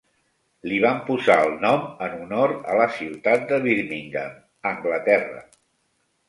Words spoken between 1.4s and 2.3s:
el nom en